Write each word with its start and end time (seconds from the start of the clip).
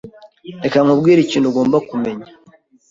Reka 0.63 0.77
nkubwire 0.83 1.19
ikintu 1.21 1.47
ugomba 1.49 1.77
kumenya. 1.89 2.27